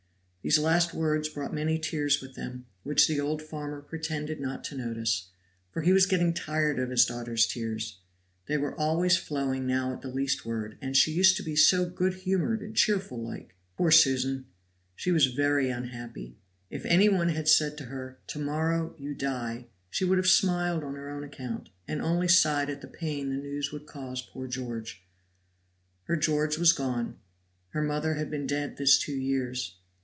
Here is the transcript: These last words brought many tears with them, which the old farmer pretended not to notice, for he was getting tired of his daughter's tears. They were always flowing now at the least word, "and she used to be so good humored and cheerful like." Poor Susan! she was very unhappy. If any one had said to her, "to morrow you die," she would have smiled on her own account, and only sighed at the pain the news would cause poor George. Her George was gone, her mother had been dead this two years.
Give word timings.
These 0.43 0.57
last 0.57 0.95
words 0.95 1.29
brought 1.29 1.53
many 1.53 1.77
tears 1.77 2.19
with 2.19 2.33
them, 2.33 2.65
which 2.81 3.07
the 3.07 3.19
old 3.19 3.43
farmer 3.43 3.79
pretended 3.79 4.39
not 4.39 4.63
to 4.63 4.75
notice, 4.75 5.27
for 5.69 5.83
he 5.83 5.93
was 5.93 6.07
getting 6.07 6.33
tired 6.33 6.79
of 6.79 6.89
his 6.89 7.05
daughter's 7.05 7.45
tears. 7.45 7.99
They 8.47 8.57
were 8.57 8.73
always 8.73 9.17
flowing 9.17 9.67
now 9.67 9.93
at 9.93 10.01
the 10.01 10.07
least 10.09 10.43
word, 10.43 10.79
"and 10.81 10.97
she 10.97 11.11
used 11.11 11.37
to 11.37 11.43
be 11.43 11.55
so 11.55 11.85
good 11.87 12.15
humored 12.15 12.63
and 12.63 12.75
cheerful 12.75 13.21
like." 13.21 13.53
Poor 13.77 13.91
Susan! 13.91 14.45
she 14.95 15.11
was 15.11 15.27
very 15.27 15.69
unhappy. 15.69 16.37
If 16.71 16.85
any 16.85 17.07
one 17.07 17.29
had 17.29 17.47
said 17.47 17.77
to 17.77 17.85
her, 17.85 18.17
"to 18.25 18.39
morrow 18.39 18.95
you 18.97 19.13
die," 19.13 19.67
she 19.91 20.05
would 20.05 20.17
have 20.17 20.25
smiled 20.25 20.83
on 20.83 20.95
her 20.95 21.11
own 21.11 21.23
account, 21.23 21.69
and 21.87 22.01
only 22.01 22.27
sighed 22.27 22.71
at 22.71 22.81
the 22.81 22.87
pain 22.87 23.29
the 23.29 23.35
news 23.35 23.71
would 23.71 23.85
cause 23.85 24.23
poor 24.23 24.47
George. 24.47 25.03
Her 26.05 26.15
George 26.17 26.57
was 26.57 26.73
gone, 26.73 27.17
her 27.73 27.83
mother 27.83 28.15
had 28.15 28.31
been 28.31 28.47
dead 28.47 28.77
this 28.77 28.97
two 28.97 29.13
years. 29.13 29.75